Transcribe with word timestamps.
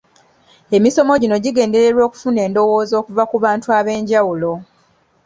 Emisomo 0.77 1.13
gino 1.21 1.35
gigendererwa 1.43 2.01
okufuna 2.07 2.39
endowooza 2.47 2.93
okuva 3.01 3.23
ku 3.29 3.37
bantu 3.45 3.67
ab'enjawulo. 3.77 4.53